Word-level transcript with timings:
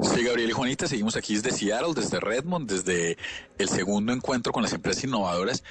Sí, 0.00 0.24
Gabriel 0.24 0.50
y 0.50 0.52
Juanita, 0.52 0.88
seguimos 0.88 1.16
aquí 1.16 1.34
desde 1.34 1.50
Seattle, 1.50 1.92
desde 1.94 2.18
Redmond, 2.18 2.68
desde 2.68 3.18
el 3.58 3.68
segundo 3.68 4.12
encuentro 4.12 4.50
con 4.50 4.62
las 4.62 4.72
empresas 4.72 5.04
innovadoras 5.04 5.62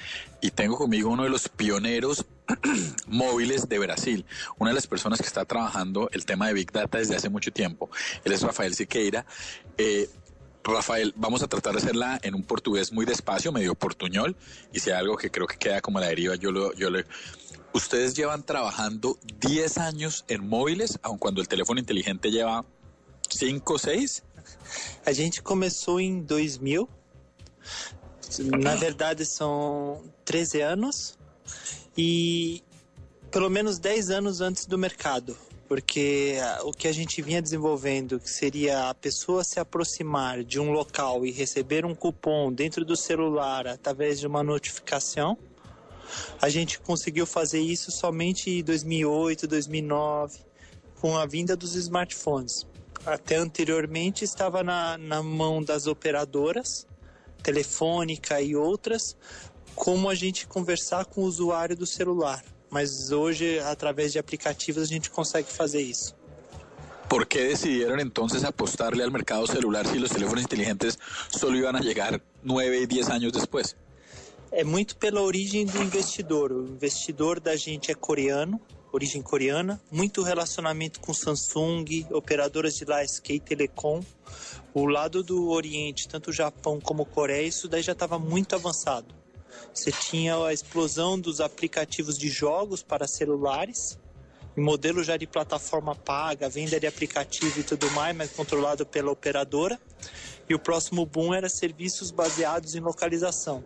y 0.42 0.52
tengo 0.52 0.78
conmigo 0.78 1.10
uno 1.10 1.24
de 1.24 1.30
los 1.30 1.50
pioneros 1.50 2.26
móviles 3.08 3.68
de 3.68 3.80
Brasil, 3.80 4.26
una 4.60 4.70
de 4.70 4.76
las 4.76 4.86
personas 4.86 5.20
que 5.20 5.28
está 5.28 5.46
trabajando 5.46 6.08
el 6.12 6.26
tema 6.26 6.48
de 6.48 6.54
Big 6.54 6.72
Data 6.72 7.00
desde 7.00 7.16
hace 7.16 7.30
mucho 7.30 7.52
tiempo. 7.52 7.90
Él 8.24 8.32
es 8.32 8.44
Rafael 8.44 8.76
Siqueira. 8.76 9.26
Eh, 9.78 10.08
Rafael, 10.64 11.14
vamos 11.18 11.42
a 11.42 11.48
tratar 11.48 11.74
de 11.74 11.80
hacerla 11.80 12.20
en 12.22 12.36
un 12.36 12.44
portugués 12.44 12.94
muy 12.94 13.06
despacio, 13.06 13.52
medio 13.52 13.74
portuñol, 13.74 14.36
y 14.72 14.80
hay 14.88 14.96
algo 14.96 15.18
que 15.18 15.32
creo 15.32 15.48
que 15.48 15.58
queda 15.58 15.82
como 15.82 16.00
la 16.00 16.08
deriva, 16.08 16.36
yo 16.36 16.52
lo, 16.52 16.74
yo 16.74 16.92
le... 16.92 17.06
Ustedes 17.74 18.14
llevan 18.16 18.44
trabajando 18.44 19.18
10 19.40 19.78
años 19.80 20.26
en 20.28 20.48
móviles, 20.48 21.00
aun 21.02 21.18
cuando 21.18 21.42
el 21.42 21.48
teléfono 21.48 21.80
inteligente 21.80 22.30
lleva 22.30 22.66
5, 23.36 23.80
6? 23.80 24.24
A 25.06 25.14
gente 25.14 25.42
começou 25.42 26.00
em 26.00 26.22
2000. 26.22 26.88
Na 28.60 28.76
verdade, 28.76 29.26
são 29.26 30.04
13 30.26 30.62
anos. 30.62 31.18
E 31.98 32.64
pelo 33.30 33.50
menos 33.50 33.80
10 33.80 34.10
anos 34.10 34.42
antes 34.42 34.66
do 34.66 34.78
mercado. 34.78 35.38
Porque 35.68 36.36
o 36.64 36.72
que 36.72 36.88
a 36.88 36.92
gente 36.92 37.22
vinha 37.22 37.42
desenvolvendo, 37.42 38.20
que 38.20 38.30
seria 38.30 38.90
a 38.90 38.94
pessoa 38.94 39.42
se 39.44 39.58
aproximar 39.58 40.44
de 40.44 40.60
um 40.60 40.72
local 40.72 41.26
e 41.26 41.32
receber 41.32 41.86
um 41.86 41.96
cupom 41.96 42.52
dentro 42.52 42.84
do 42.84 42.98
celular 42.98 43.66
através 43.68 44.20
de 44.20 44.28
uma 44.28 44.44
notificação, 44.44 45.38
a 46.42 46.50
gente 46.50 46.78
conseguiu 46.78 47.26
fazer 47.26 47.62
isso 47.62 47.90
somente 47.90 48.50
em 48.50 48.64
2008, 48.64 49.48
2009, 49.48 50.40
com 51.00 51.18
a 51.18 51.26
vinda 51.26 51.56
dos 51.56 51.74
smartphones 51.76 52.66
até 53.06 53.36
anteriormente 53.36 54.24
estava 54.24 54.64
na, 54.64 54.98
na 54.98 55.24
mão 55.24 55.64
das 55.64 55.88
operadoras, 55.88 56.88
telefônica 57.42 58.42
e 58.42 58.56
outras, 58.56 59.16
como 59.76 60.10
a 60.10 60.16
gente 60.16 60.48
conversar 60.48 61.06
com 61.06 61.22
o 61.22 61.26
usuário 61.26 61.76
do 61.76 61.86
celular. 61.86 62.44
Mas 62.70 63.12
hoje, 63.12 63.60
através 63.60 64.14
de 64.14 64.20
aplicativos, 64.20 64.84
a 64.84 64.86
gente 64.86 65.10
consegue 65.10 65.52
fazer 65.52 65.82
isso. 65.82 66.16
¿Por 67.10 67.28
qué 67.28 67.44
decidieron 67.44 68.00
entonces 68.00 68.46
apostarle 68.46 69.04
al 69.04 69.12
mercado 69.12 69.46
celular 69.46 69.86
si 69.86 70.00
los 70.00 70.12
teléfonos 70.12 70.44
inteligentes 70.44 70.98
solo 71.30 71.58
iban 71.58 71.76
a 71.76 71.82
llegar 71.82 72.24
9 72.42 72.80
y 72.80 72.86
10 72.86 73.10
años 73.10 73.34
después? 73.34 73.76
É 74.50 74.64
muito 74.64 74.96
pela 74.96 75.22
origem 75.22 75.66
do 75.66 75.82
investidor. 75.82 76.52
O 76.54 76.66
investidor 76.66 77.40
da 77.40 77.56
gente 77.58 77.92
é 77.92 77.96
coreano, 77.96 78.62
origem 78.92 79.22
coreana, 79.22 79.82
muito 79.92 80.22
relacionamento 80.22 81.00
com 81.00 81.14
Samsung, 81.14 82.06
operadoras 82.12 82.76
de 82.76 82.86
lá, 82.86 83.04
SK 83.04 83.40
Telecom. 83.40 84.04
O 84.74 84.86
lado 84.86 85.24
do 85.24 85.50
Oriente, 85.50 86.08
tanto 86.08 86.32
Japão 86.32 86.80
como 86.80 87.06
Coreia, 87.06 87.48
isso 87.48 87.68
daí 87.68 87.82
já 87.82 87.94
estava 87.94 88.18
muito 88.18 88.56
avançado. 88.56 89.14
Você 89.74 89.92
tinha 89.92 90.38
a 90.46 90.54
explosão 90.54 91.20
dos 91.20 91.42
aplicativos 91.42 92.18
de 92.18 92.30
jogos 92.30 92.82
para 92.82 93.08
celulares, 93.08 93.98
modelo 94.56 95.04
já 95.04 95.16
de 95.16 95.26
plataforma 95.26 95.96
paga, 95.96 96.50
venda 96.50 96.80
de 96.80 96.88
aplicativo 96.88 97.60
e 97.60 97.64
tudo 97.64 97.90
mais, 97.92 98.16
mas 98.16 98.32
controlado 98.32 98.86
pela 98.86 99.12
operadora. 99.12 99.80
E 100.50 100.56
o 100.56 100.60
próximo 100.60 101.06
boom 101.06 101.34
era 101.34 101.48
serviços 101.48 102.12
baseados 102.12 102.76
em 102.76 102.80
localização. 102.80 103.64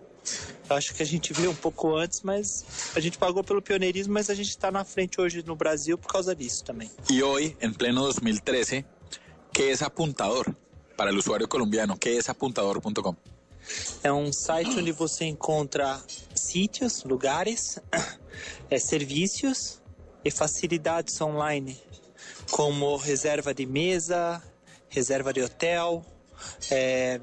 Acho 0.70 0.94
que 0.94 1.04
a 1.04 1.06
gente 1.06 1.32
veio 1.34 1.52
um 1.52 1.56
pouco 1.56 1.96
antes, 1.96 2.22
mas 2.22 2.66
a 2.96 3.00
gente 3.00 3.18
pagou 3.18 3.44
pelo 3.44 3.62
pioneirismo, 3.62 4.14
mas 4.14 4.30
a 4.30 4.36
gente 4.36 4.50
está 4.50 4.72
na 4.72 4.84
frente 4.84 5.22
hoje 5.22 5.44
no 5.46 5.56
Brasil 5.56 5.98
por 5.98 6.08
causa 6.12 6.36
disso 6.36 6.64
também. 6.64 6.90
E 7.10 7.22
hoje, 7.22 7.56
em 7.62 7.72
pleno 7.72 8.02
2013, 8.02 8.86
que 9.54 9.64
é 9.64 9.84
apuntador 9.84 10.54
para 10.98 11.14
o 11.14 11.18
usuário 11.18 11.48
colombiano? 11.48 11.98
Que 11.98 12.10
é 12.10 12.20
apuntador.com? 12.28 13.16
É 14.04 14.12
um 14.12 14.32
site 14.32 14.78
onde 14.80 14.92
você 14.92 15.26
encontra 15.26 16.02
sítios, 16.36 17.04
lugares, 17.04 17.80
é, 18.70 18.78
serviços 18.80 19.82
e 20.24 20.32
facilidades 20.32 21.20
online, 21.22 21.80
como 22.52 22.96
reserva 22.98 23.54
de 23.54 23.66
mesa, 23.66 24.42
reserva 24.90 25.34
de 25.34 25.42
hotel, 25.42 26.06
é, 26.70 27.20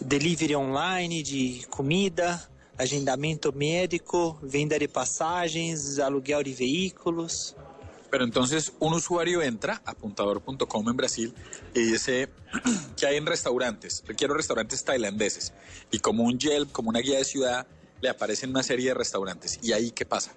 delivery 0.00 0.54
online 0.54 1.22
de 1.22 1.66
comida, 1.68 2.48
agendamento 2.76 3.52
médico, 3.52 4.38
venda 4.42 4.78
de 4.78 4.88
passagens, 4.88 5.98
aluguel 5.98 6.44
de 6.44 6.54
veículos. 6.54 7.56
Pero 8.10 8.24
entonces 8.24 8.72
un 8.78 8.94
usuario 8.94 9.42
entra 9.42 9.82
a 9.84 9.90
apuntador.com 9.90 10.88
en 10.88 10.96
Brasil 10.96 11.34
y 11.74 11.80
dice 11.80 12.30
que 12.96 13.06
hay 13.06 13.16
en 13.16 13.26
restaurantes, 13.26 14.02
quiero 14.16 14.34
restaurantes 14.34 14.82
tailandeses. 14.84 15.52
Y 15.90 15.98
como 15.98 16.24
un 16.24 16.38
Yelp, 16.38 16.72
como 16.72 16.88
una 16.88 17.00
guía 17.00 17.18
de 17.18 17.24
ciudad, 17.24 17.66
le 18.00 18.08
aparecen 18.08 18.50
una 18.50 18.62
serie 18.62 18.88
de 18.88 18.94
restaurantes. 18.94 19.58
¿Y 19.62 19.72
ahí 19.72 19.90
qué 19.90 20.06
pasa? 20.06 20.32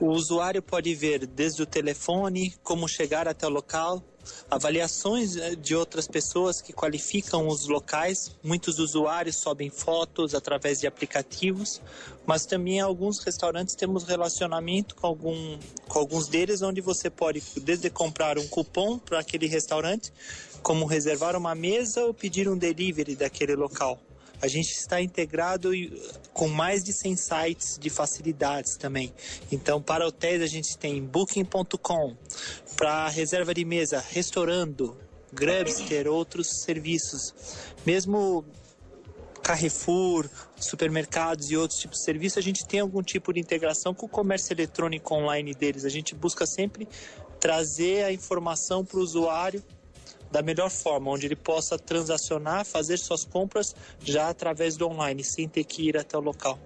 O 0.00 0.12
usuário 0.12 0.64
pode 0.64 0.94
ver 0.96 1.28
desde 1.28 1.62
o 1.62 1.68
telefone 1.68 2.54
como 2.62 2.88
chegar 2.88 3.28
até 3.28 3.46
o 3.46 3.50
local, 3.50 4.02
avaliações 4.50 5.36
eh, 5.36 5.54
de 5.54 5.74
outras 5.74 6.06
pessoas 6.06 6.60
que 6.60 6.72
qualificam 6.72 7.48
os 7.48 7.66
locais. 7.66 8.36
Muitos 8.42 8.78
usuários 8.78 9.36
sobem 9.36 9.70
fotos 9.70 10.34
através 10.34 10.80
de 10.80 10.86
aplicativos, 10.86 11.80
mas 12.26 12.46
também 12.46 12.80
alguns 12.80 13.18
restaurantes 13.20 13.74
temos 13.74 14.04
relacionamento 14.04 14.94
com, 14.94 15.06
algum, 15.06 15.58
com 15.88 15.98
alguns 15.98 16.28
deles, 16.28 16.62
onde 16.62 16.80
você 16.80 17.10
pode 17.10 17.42
desde 17.62 17.90
comprar 17.90 18.38
um 18.38 18.46
cupom 18.48 18.98
para 18.98 19.18
aquele 19.18 19.46
restaurante, 19.46 20.12
como 20.62 20.86
reservar 20.86 21.36
uma 21.36 21.54
mesa 21.54 22.04
ou 22.04 22.14
pedir 22.14 22.48
um 22.48 22.56
delivery 22.56 23.16
daquele 23.16 23.56
local. 23.56 24.00
A 24.42 24.48
gente 24.48 24.72
está 24.72 25.00
integrado 25.00 25.70
com 26.32 26.48
mais 26.48 26.82
de 26.82 26.92
100 26.92 27.16
sites 27.16 27.78
de 27.78 27.88
facilidades 27.88 28.76
também. 28.76 29.14
Então, 29.52 29.80
para 29.80 30.04
hotéis, 30.04 30.42
a 30.42 30.48
gente 30.48 30.76
tem 30.76 31.00
Booking.com, 31.00 32.16
para 32.76 33.08
reserva 33.08 33.54
de 33.54 33.64
mesa, 33.64 34.04
Restaurando, 34.10 34.96
Grubster, 35.32 36.08
outros 36.08 36.62
serviços. 36.64 37.32
Mesmo 37.86 38.44
Carrefour, 39.44 40.28
supermercados 40.56 41.48
e 41.52 41.56
outros 41.56 41.78
tipos 41.78 41.98
de 41.98 42.04
serviços, 42.04 42.38
a 42.38 42.42
gente 42.42 42.66
tem 42.66 42.80
algum 42.80 43.02
tipo 43.02 43.32
de 43.32 43.38
integração 43.38 43.94
com 43.94 44.06
o 44.06 44.08
comércio 44.08 44.52
eletrônico 44.52 45.14
online 45.14 45.54
deles. 45.54 45.84
A 45.84 45.88
gente 45.88 46.16
busca 46.16 46.46
sempre 46.46 46.88
trazer 47.38 48.04
a 48.04 48.12
informação 48.12 48.84
para 48.84 48.98
o 48.98 49.02
usuário 49.02 49.62
da 50.32 50.42
melhor 50.42 50.70
forma, 50.70 51.10
onde 51.10 51.26
ele 51.26 51.36
possa 51.36 51.78
transacionar, 51.78 52.64
fazer 52.64 52.96
suas 52.96 53.24
compras 53.24 53.76
já 54.02 54.28
através 54.28 54.76
do 54.76 54.88
online, 54.88 55.22
sem 55.22 55.46
ter 55.46 55.64
que 55.64 55.82
ir 55.82 55.96
até 55.96 56.16
o 56.16 56.20
local. 56.20 56.58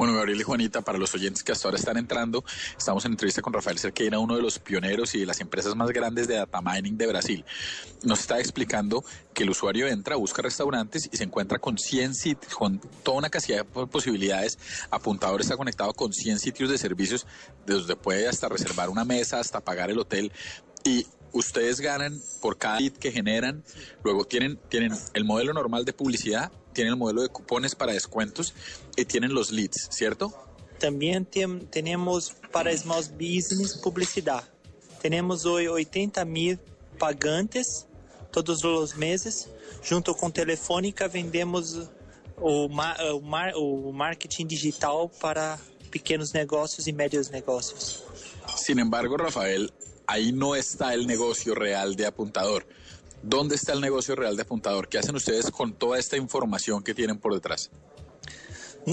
Bueno, 0.00 0.14
Gabriel 0.14 0.40
y 0.40 0.44
Juanita, 0.44 0.80
para 0.80 0.96
los 0.96 1.14
oyentes 1.14 1.42
que 1.42 1.52
hasta 1.52 1.68
ahora 1.68 1.76
están 1.76 1.98
entrando, 1.98 2.42
estamos 2.78 3.04
en 3.04 3.12
entrevista 3.12 3.42
con 3.42 3.52
Rafael 3.52 3.78
Cerqueira, 3.78 4.18
uno 4.18 4.34
de 4.34 4.40
los 4.40 4.58
pioneros 4.58 5.14
y 5.14 5.20
de 5.20 5.26
las 5.26 5.42
empresas 5.42 5.76
más 5.76 5.90
grandes 5.90 6.26
de 6.26 6.36
data 6.36 6.62
mining 6.62 6.96
de 6.96 7.06
Brasil. 7.06 7.44
Nos 8.02 8.20
está 8.20 8.38
explicando 8.38 9.04
que 9.34 9.42
el 9.42 9.50
usuario 9.50 9.86
entra, 9.88 10.16
busca 10.16 10.40
restaurantes 10.40 11.06
y 11.12 11.18
se 11.18 11.24
encuentra 11.24 11.58
con 11.58 11.76
100 11.76 12.14
sitios, 12.14 12.54
con 12.54 12.80
toda 13.02 13.18
una 13.18 13.28
cantidad 13.28 13.58
de 13.58 13.86
posibilidades. 13.86 14.58
Apuntador 14.90 15.42
está 15.42 15.58
conectado 15.58 15.92
con 15.92 16.14
100 16.14 16.38
sitios 16.38 16.70
de 16.70 16.78
servicios, 16.78 17.26
desde 17.66 17.94
puede 17.94 18.26
hasta 18.26 18.48
reservar 18.48 18.88
una 18.88 19.04
mesa, 19.04 19.38
hasta 19.38 19.60
pagar 19.60 19.90
el 19.90 19.98
hotel. 19.98 20.32
Y 20.82 21.06
ustedes 21.32 21.80
ganan 21.80 22.20
por 22.40 22.58
cada 22.58 22.80
lead 22.80 22.92
que 22.92 23.12
generan, 23.12 23.64
luego 24.02 24.24
tienen, 24.24 24.58
tienen 24.68 24.92
el 25.14 25.24
modelo 25.24 25.52
normal 25.52 25.84
de 25.84 25.92
publicidad, 25.92 26.50
tienen 26.72 26.92
el 26.92 26.98
modelo 26.98 27.22
de 27.22 27.28
cupones 27.28 27.74
para 27.74 27.92
descuentos 27.92 28.54
y 28.96 29.04
tienen 29.04 29.34
los 29.34 29.50
leads, 29.50 29.88
¿cierto? 29.90 30.32
También 30.78 31.26
tenemos 31.26 32.34
para 32.52 32.74
small 32.76 33.04
business 33.12 33.76
publicidad. 33.76 34.44
Tenemos 35.02 35.44
hoy 35.44 35.66
80 35.66 36.24
mil 36.24 36.58
pagantes 36.98 37.86
todos 38.30 38.62
los 38.62 38.96
meses. 38.96 39.48
Junto 39.86 40.14
con 40.14 40.32
Telefónica 40.32 41.08
vendemos 41.08 41.90
o, 42.38 42.64
o, 42.64 43.20
mar, 43.20 43.52
o 43.56 43.92
marketing 43.92 44.46
digital 44.46 45.10
para 45.20 45.58
pequenos 45.90 46.32
negócios 46.32 46.86
e 46.86 46.92
médios 46.92 47.30
negócios. 47.30 48.04
Sin 48.56 48.78
embargo, 48.78 49.16
Rafael, 49.16 49.72
ahí 50.10 50.32
no 50.32 50.56
está 50.56 50.92
el 50.92 51.06
negocio 51.06 51.54
real 51.54 51.94
de 51.94 52.04
apuntador. 52.04 52.66
¿Dónde 53.22 53.54
está 53.54 53.72
el 53.72 53.80
negocio 53.80 54.16
real 54.16 54.34
de 54.34 54.42
apuntador? 54.42 54.88
¿Qué 54.88 54.98
hacen 54.98 55.14
ustedes 55.14 55.50
con 55.50 55.72
toda 55.72 55.98
esta 55.98 56.16
información 56.16 56.82
que 56.82 56.94
tienen 56.94 57.18
por 57.18 57.32
detrás? 57.32 57.70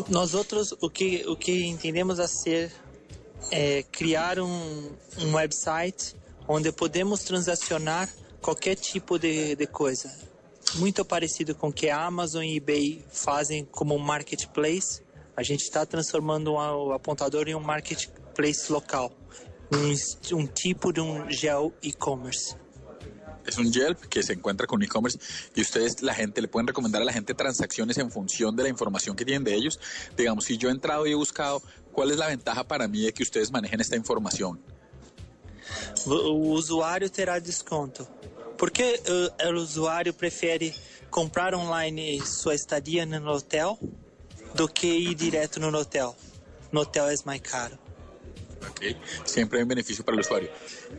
Nosotros 0.09 0.75
o 0.79 0.89
que, 0.89 1.25
o 1.27 1.35
que 1.35 1.65
entendemos 1.65 2.19
hacer 2.19 2.71
é 3.49 3.83
criar 3.83 4.39
um, 4.39 4.91
um 5.19 5.33
website 5.33 6.15
onde 6.47 6.71
podemos 6.71 7.23
transacionar 7.23 8.09
qualquer 8.41 8.75
tipo 8.75 9.17
de, 9.17 9.55
de 9.55 9.65
coisa. 9.65 10.13
Muito 10.75 11.03
parecido 11.05 11.55
com 11.55 11.69
o 11.69 11.73
que 11.73 11.89
a 11.89 12.05
Amazon 12.05 12.43
e 12.43 12.57
eBay 12.57 13.03
fazem 13.09 13.65
como 13.65 13.97
marketplace. 13.97 15.01
A 15.35 15.41
gente 15.41 15.63
está 15.63 15.85
transformando 15.85 16.51
o 16.53 16.91
apontador 16.91 17.47
em 17.47 17.55
um 17.55 17.61
marketplace 17.61 18.71
local 18.71 19.11
um, 19.71 20.37
um 20.37 20.47
tipo 20.47 20.91
de 20.91 21.01
um 21.01 21.29
geo 21.29 21.73
e-commerce. 21.81 22.55
es 23.47 23.57
un 23.57 23.71
Yelp 23.71 23.97
que 24.09 24.21
se 24.21 24.33
encuentra 24.33 24.67
con 24.67 24.83
e-commerce 24.83 25.17
y 25.55 25.61
ustedes, 25.61 26.01
la 26.01 26.13
gente, 26.13 26.41
le 26.41 26.47
pueden 26.47 26.67
recomendar 26.67 27.01
a 27.01 27.05
la 27.05 27.13
gente 27.13 27.33
transacciones 27.33 27.97
en 27.97 28.11
función 28.11 28.55
de 28.55 28.63
la 28.63 28.69
información 28.69 29.15
que 29.15 29.25
tienen 29.25 29.43
de 29.43 29.55
ellos. 29.55 29.79
Digamos, 30.15 30.45
si 30.45 30.57
yo 30.57 30.69
he 30.69 30.71
entrado 30.71 31.07
y 31.07 31.11
he 31.11 31.15
buscado, 31.15 31.61
¿cuál 31.93 32.11
es 32.11 32.17
la 32.17 32.27
ventaja 32.27 32.67
para 32.67 32.87
mí 32.87 33.03
de 33.03 33.13
que 33.13 33.23
ustedes 33.23 33.51
manejen 33.51 33.79
esta 33.79 33.95
información? 33.95 34.59
O 36.05 36.31
usuário 36.53 37.09
terá 37.09 37.39
desconto. 37.39 38.07
Por 38.57 38.71
que 38.71 38.99
uh, 39.07 39.49
o 39.49 39.61
usuário 39.61 40.13
prefere 40.13 40.73
comprar 41.09 41.53
online 41.53 42.19
sua 42.25 42.55
estadia 42.55 43.05
no 43.05 43.31
hotel 43.31 43.77
do 44.55 44.67
que 44.67 44.87
ir 44.87 45.15
direto 45.15 45.59
no 45.59 45.69
hotel? 45.77 46.15
No 46.71 46.81
hotel 46.81 47.07
é 47.07 47.15
mais 47.25 47.41
caro. 47.41 47.86
Siempre 49.25 49.59
hay 49.59 49.63
un 49.63 49.69
beneficio 49.69 50.03
para 50.03 50.15
el 50.15 50.21
usuario. 50.21 50.49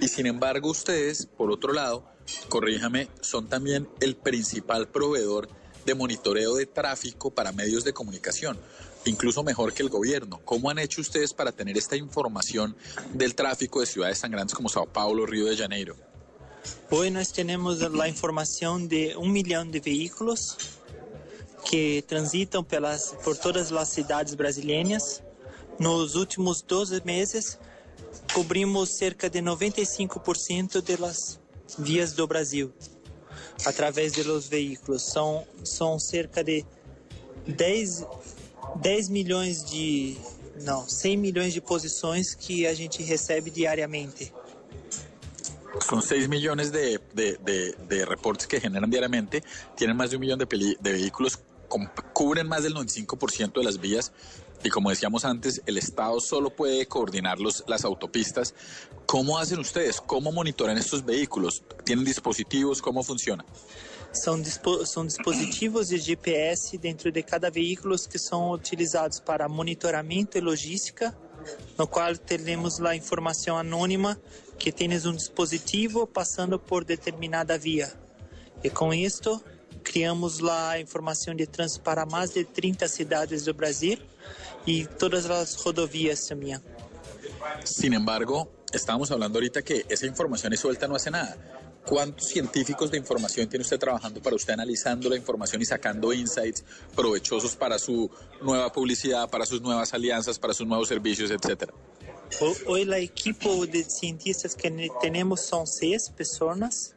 Y 0.00 0.08
sin 0.08 0.26
embargo, 0.26 0.70
ustedes, 0.70 1.26
por 1.26 1.50
otro 1.50 1.72
lado, 1.72 2.04
corríjame, 2.48 3.08
son 3.20 3.48
también 3.48 3.88
el 4.00 4.16
principal 4.16 4.88
proveedor 4.88 5.48
de 5.84 5.94
monitoreo 5.94 6.54
de 6.54 6.66
tráfico 6.66 7.30
para 7.30 7.52
medios 7.52 7.84
de 7.84 7.92
comunicación, 7.92 8.58
incluso 9.06 9.42
mejor 9.42 9.72
que 9.72 9.82
el 9.82 9.88
gobierno. 9.88 10.40
¿Cómo 10.44 10.70
han 10.70 10.78
hecho 10.78 11.00
ustedes 11.00 11.32
para 11.32 11.52
tener 11.52 11.78
esta 11.78 11.96
información 11.96 12.76
del 13.14 13.34
tráfico 13.34 13.80
de 13.80 13.86
ciudades 13.86 14.20
tan 14.20 14.30
grandes 14.30 14.54
como 14.54 14.68
Sao 14.68 14.86
Paulo, 14.86 15.24
Río 15.24 15.46
de 15.46 15.56
Janeiro? 15.56 15.96
Hoy 16.90 17.10
nós 17.10 17.32
temos 17.32 17.82
a 17.82 18.08
informação 18.08 18.86
de 18.86 19.16
um 19.16 19.28
milhão 19.28 19.66
de 19.66 19.80
veículos 19.80 20.56
que 21.64 22.02
transitam 22.06 22.62
pelas, 22.62 23.14
por 23.24 23.36
todas 23.36 23.72
as 23.72 23.88
cidades 23.88 24.34
brasileiras. 24.34 25.22
Nos 25.78 26.16
últimos 26.16 26.60
12 26.62 27.02
meses, 27.04 27.58
cobrimos 28.32 28.96
cerca 28.96 29.30
de 29.30 29.40
95% 29.40 30.82
das 30.98 31.38
vias 31.78 32.12
do 32.12 32.26
Brasil 32.26 32.72
através 33.64 34.12
dos 34.12 34.48
veículos. 34.48 35.02
São, 35.02 35.46
são 35.62 35.98
cerca 35.98 36.42
de 36.42 36.64
10, 37.46 38.06
10 38.76 39.08
milhões 39.08 39.64
de. 39.64 40.16
Não, 40.62 40.88
100 40.88 41.16
milhões 41.16 41.54
de 41.54 41.60
posições 41.60 42.34
que 42.34 42.66
a 42.66 42.74
gente 42.74 43.02
recebe 43.02 43.50
diariamente. 43.50 44.32
Son 45.88 46.02
6 46.02 46.26
millones 46.26 46.72
de, 46.72 46.98
de, 47.14 47.36
de, 47.36 47.72
de, 47.88 48.04
reportes 48.04 48.46
que 48.46 48.60
generan 48.60 48.90
diariamente, 48.90 49.44
tienen 49.76 49.96
más 49.96 50.10
de 50.10 50.16
un 50.16 50.20
millón 50.20 50.38
de, 50.40 50.46
de 50.46 50.92
vehículos, 50.92 51.38
cubren 52.12 52.48
más 52.48 52.64
del 52.64 52.74
95% 52.74 53.52
de 53.52 53.62
las 53.62 53.78
vías 53.78 54.10
y 54.64 54.70
como 54.70 54.90
decíamos 54.90 55.24
antes, 55.24 55.62
el 55.66 55.78
Estado 55.78 56.20
solo 56.20 56.50
puede 56.50 56.86
coordinar 56.86 57.38
los, 57.38 57.64
las 57.66 57.84
autopistas. 57.84 58.54
¿Cómo 59.06 59.38
hacen 59.38 59.58
ustedes? 59.60 60.00
¿Cómo 60.00 60.32
monitorean 60.32 60.78
estos 60.78 61.04
vehículos? 61.04 61.62
¿Tienen 61.84 62.04
dispositivos? 62.04 62.82
¿Cómo 62.82 63.02
funciona? 63.02 63.44
São, 64.10 64.40
dispo, 64.40 64.86
são 64.86 65.04
dispositivos 65.06 65.88
de 65.88 65.98
GPS 65.98 66.78
dentro 66.78 67.12
de 67.12 67.22
cada 67.22 67.50
veículo 67.50 67.94
que 68.08 68.18
são 68.18 68.50
utilizados 68.50 69.20
para 69.20 69.48
monitoramento 69.48 70.38
e 70.38 70.40
logística, 70.40 71.16
no 71.76 71.86
qual 71.86 72.16
temos 72.16 72.80
a 72.80 72.96
informação 72.96 73.58
anônima 73.58 74.18
que 74.58 74.72
tens 74.72 75.04
um 75.04 75.14
dispositivo 75.14 76.06
passando 76.06 76.58
por 76.58 76.84
determinada 76.84 77.58
via. 77.58 77.92
E 78.64 78.70
com 78.70 78.92
isto, 78.92 79.42
criamos 79.88 80.42
a 80.44 80.78
informação 80.78 81.34
de 81.34 81.46
trânsito 81.46 81.80
para 81.80 82.04
mais 82.04 82.30
de 82.30 82.44
30 82.44 82.86
cidades 82.86 83.44
do 83.44 83.54
Brasil 83.54 83.98
y 84.66 84.84
todas 84.84 85.24
las 85.24 85.56
rodovías 85.64 86.26
también. 86.26 86.60
Sin 87.64 87.94
embargo, 87.94 88.50
estábamos 88.70 89.10
hablando 89.10 89.38
ahorita 89.38 89.62
que 89.62 89.86
esa 89.88 90.04
información 90.04 90.52
es 90.52 90.60
suelta 90.60 90.86
no 90.86 90.94
hace 90.94 91.10
nada. 91.10 91.36
¿Cuántos 91.86 92.26
científicos 92.26 92.90
de 92.90 92.98
información 92.98 93.48
tiene 93.48 93.62
usted 93.62 93.78
trabajando 93.78 94.20
para 94.20 94.36
usted 94.36 94.52
analizando 94.52 95.08
la 95.08 95.16
información 95.16 95.62
y 95.62 95.64
sacando 95.64 96.12
insights 96.12 96.62
provechosos 96.94 97.56
para 97.56 97.78
su 97.78 98.10
nueva 98.42 98.70
publicidad, 98.70 99.30
para 99.30 99.46
sus 99.46 99.62
nuevas 99.62 99.94
alianzas, 99.94 100.38
para 100.38 100.52
sus 100.52 100.66
nuevos 100.66 100.88
servicios, 100.88 101.30
etcétera? 101.30 101.72
Hoy 102.66 102.82
el 102.82 102.92
equipo 102.92 103.64
de 103.66 103.84
cientistas 103.84 104.54
que 104.54 104.90
tenemos 105.00 105.40
son 105.40 105.66
seis 105.66 106.10
personas, 106.10 106.94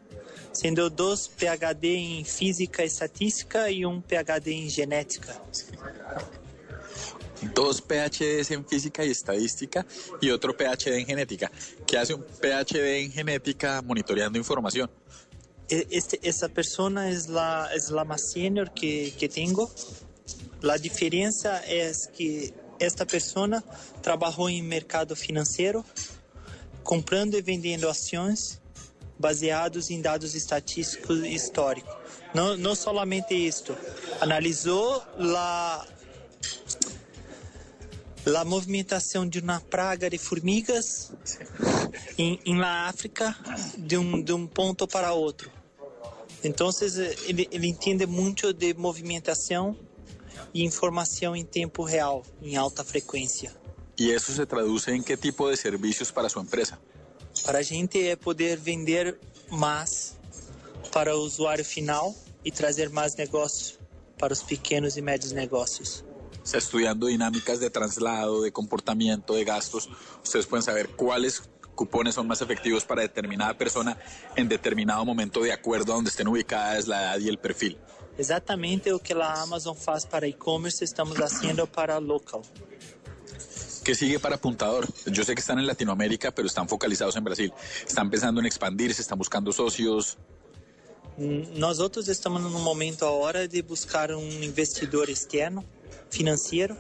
siendo 0.52 0.90
dos 0.90 1.30
PhD 1.30 1.86
en 2.20 2.26
física 2.26 2.84
y 2.84 2.88
estadística 2.88 3.70
y 3.70 3.86
un 3.86 4.02
PhD 4.02 4.48
en 4.48 4.70
genética. 4.70 5.42
dos 7.54 7.82
PhDs 7.82 8.52
en 8.52 8.66
física 8.66 9.04
y 9.04 9.12
estadística 9.12 9.86
y 10.22 10.30
otro 10.30 10.56
PhD 10.56 11.00
en 11.00 11.06
genética. 11.06 11.52
¿Qué 11.88 11.98
hace 11.98 12.14
un 12.14 12.24
PhD 12.24 13.00
en 13.00 13.12
genética 13.12 13.82
monitoreando 13.82 14.38
información? 14.38 14.90
E, 15.68 15.88
este, 15.90 16.20
esa 16.22 16.50
persona 16.50 17.10
es 17.10 17.28
la, 17.30 17.70
es 17.74 17.90
la 17.90 18.04
más 18.04 18.32
senior 18.32 18.72
que, 18.74 19.14
que 19.18 19.28
tengo. 19.28 19.72
La 20.62 20.78
diferencia 20.78 21.58
es 21.60 22.08
que 22.16 22.54
esta 22.78 23.06
persona 23.06 23.64
trabajó 24.02 24.50
en 24.50 24.68
mercado 24.68 25.16
financiero, 25.16 25.84
comprando 26.84 27.38
e 27.38 27.42
vendendo 27.42 27.90
ações 27.90 28.61
baseados 29.22 29.90
em 29.90 30.02
dados 30.02 30.36
estatísticos 30.36 31.24
históricos. 31.24 31.94
Não, 32.34 32.58
não 32.58 32.76
somente 32.76 33.34
isto, 33.34 33.78
analisou 34.20 35.02
la, 35.18 35.88
la 38.26 38.44
movimentação 38.44 39.28
de 39.28 39.40
uma 39.40 39.62
praga 39.62 40.10
de 40.10 40.18
formigas 40.18 41.12
em, 42.18 42.40
em 42.46 42.58
la 42.58 42.88
África 42.88 43.36
de 43.78 43.98
um, 43.98 44.22
de 44.22 44.34
um 44.34 44.48
ponto 44.48 44.88
para 44.88 45.14
outro. 45.14 45.52
Então, 46.44 46.70
ele, 47.28 47.48
ele 47.52 47.68
entende 47.68 48.06
muito 48.06 48.52
de 48.52 48.74
movimentação 48.74 49.78
e 50.54 50.64
informação 50.64 51.36
em 51.36 51.46
tempo 51.46 51.84
real, 51.84 52.24
em 52.42 52.56
alta 52.56 52.84
frequência. 52.84 53.54
E 53.98 54.12
isso 54.12 54.32
se 54.32 54.46
traduz 54.46 54.88
em 54.88 55.04
que 55.04 55.16
tipo 55.16 55.50
de 55.50 55.58
serviços 55.58 56.10
para 56.10 56.30
sua 56.30 56.42
empresa? 56.42 56.80
Para 57.44 57.60
a 57.60 57.62
gente 57.62 58.08
é 58.08 58.16
poder 58.16 58.58
vender 58.58 59.20
mais 59.50 60.16
para 60.92 61.16
o 61.16 61.20
usuário 61.20 61.66
final 61.66 62.16
e 62.44 62.52
trazer 62.52 62.90
mais 62.90 63.16
negócios 63.16 63.80
para 64.18 64.34
os 64.34 64.44
pequenos 64.44 64.98
e 64.98 65.02
médios 65.02 65.32
negócios. 65.32 66.04
sea, 66.44 66.60
estudiando 66.60 67.08
dinámicas 67.08 67.60
de 67.60 67.70
traslado, 67.70 68.42
de 68.44 68.52
comportamiento, 68.52 69.34
de 69.34 69.44
gastos, 69.44 69.90
ustedes 70.24 70.46
pueden 70.46 70.64
saber 70.64 70.90
cuáles 70.90 71.44
cupones 71.76 72.16
son 72.16 72.28
más 72.28 72.42
efectivos 72.42 72.84
para 72.84 73.02
determinada 73.02 73.58
persona 73.58 73.98
en 74.36 74.48
determinado 74.48 75.04
momento 75.06 75.42
de 75.42 75.52
acuerdo 75.52 75.94
a 75.94 75.96
donde 75.96 76.10
estén 76.10 76.28
ubicadas 76.28 76.88
la 76.88 77.02
edad 77.02 77.20
y 77.20 77.30
el 77.30 77.38
perfil. 77.38 77.78
Exatamente 78.18 78.92
o 78.92 79.00
que 79.00 79.16
la 79.16 79.42
Amazon 79.42 79.76
faz 79.76 80.06
para 80.06 80.28
e-commerce, 80.28 80.84
estamos 80.84 81.18
haciendo 81.18 81.66
para 81.66 82.00
local. 82.00 82.42
¿Qué 83.84 83.96
sigue 83.96 84.20
para 84.20 84.36
Apuntador? 84.36 84.88
Yo 85.08 85.24
sé 85.24 85.34
que 85.34 85.42
están 85.42 85.58
en 85.58 85.66
Latinoamérica, 85.66 86.32
pero 86.32 86.48
están 86.48 86.70
focalizados 86.70 87.16
en 87.16 87.24
Brasil. 87.24 87.52
¿Están 87.88 88.10
pensando 88.12 88.40
en 88.40 88.46
expandirse? 88.46 89.02
¿Están 89.02 89.18
buscando 89.18 89.52
socios? 89.52 90.18
Nosotros 91.18 92.08
estamos 92.08 92.42
en 92.42 92.56
un 92.56 92.64
momento 92.64 93.08
ahora 93.08 93.48
de 93.48 93.62
buscar 93.64 94.14
un 94.14 94.44
investidor 94.44 95.10
externo 95.10 95.66
financeiro, 96.10 96.78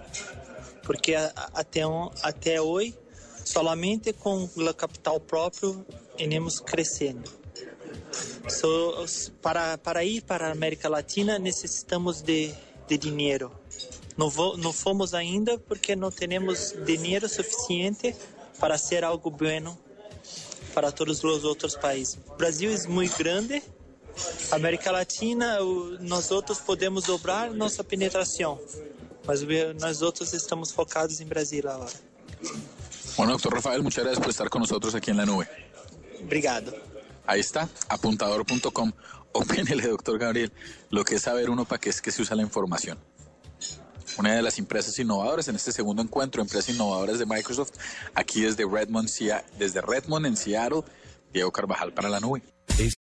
porque 0.85 1.17
até, 1.17 1.83
até 2.23 2.59
hoje, 2.59 2.95
somente 3.43 4.13
com 4.13 4.47
o 4.55 4.73
capital 4.73 5.19
próprio, 5.21 5.85
iremos 6.17 6.61
crescendo. 6.61 7.29
So, 8.47 9.05
para, 9.41 9.77
para 9.77 10.03
ir 10.03 10.23
para 10.23 10.47
a 10.47 10.51
América 10.51 10.89
Latina, 10.89 11.39
necessitamos 11.39 12.23
de, 12.23 12.53
de 12.87 12.97
dinheiro. 12.97 13.60
Não, 14.17 14.29
vo, 14.29 14.57
não 14.57 14.73
fomos 14.73 15.13
ainda 15.13 15.57
porque 15.57 15.95
não 15.95 16.11
temos 16.11 16.73
dinheiro 16.85 17.27
suficiente 17.27 18.15
para 18.59 18.77
ser 18.77 19.03
algo 19.03 19.29
bueno 19.29 19.77
para 20.73 20.91
todos 20.91 21.23
os 21.23 21.43
outros 21.43 21.75
países. 21.75 22.19
O 22.27 22.35
Brasil 22.35 22.71
é 22.71 22.87
muito 22.87 23.17
grande, 23.17 23.61
América 24.51 24.91
Latina, 24.91 25.59
nós 25.99 26.31
outros 26.31 26.59
podemos 26.59 27.05
dobrar 27.05 27.51
nossa 27.51 27.83
penetração. 27.83 28.59
Mas 29.25 29.41
nós 29.79 30.01
outros 30.01 30.33
estamos 30.33 30.71
focados 30.71 31.19
em 31.21 31.25
Brasil 31.25 31.69
agora. 31.69 31.91
Bueno, 33.17 33.33
doctor 33.33 33.53
Rafael, 33.53 33.83
muchas 33.83 34.03
gracias 34.03 34.21
por 34.21 34.29
estar 34.29 34.49
con 34.49 34.61
nosotros 34.61 34.95
aquí 34.95 35.11
en 35.11 35.17
la 35.17 35.25
nube. 35.25 35.47
Obrigado. 36.23 36.73
Ahí 37.27 37.39
está, 37.39 37.69
apuntador.com. 37.87 38.91
Opínele, 39.33 39.87
doctor 39.87 40.17
Gabriel, 40.17 40.51
lo 40.89 41.03
que 41.03 41.15
es 41.15 41.21
saber 41.21 41.49
uno 41.49 41.65
para 41.65 41.79
qué 41.79 41.89
es 41.89 42.01
que 42.01 42.11
se 42.11 42.21
usa 42.21 42.35
la 42.35 42.41
información. 42.41 42.97
Una 44.17 44.35
de 44.35 44.41
las 44.41 44.59
empresas 44.59 44.97
innovadoras 44.99 45.47
en 45.47 45.55
este 45.55 45.71
segundo 45.71 46.01
encuentro, 46.01 46.41
empresas 46.41 46.73
innovadoras 46.73 47.19
de 47.19 47.25
Microsoft, 47.25 47.71
aquí 48.13 48.41
desde 48.41 48.65
Redmond, 48.65 49.09
desde 49.57 49.81
Redmond 49.81 50.25
en 50.25 50.37
Seattle, 50.37 50.83
Diego 51.33 51.51
Carvajal 51.51 51.93
para 51.93 52.09
la 52.09 52.19
nube. 52.19 52.41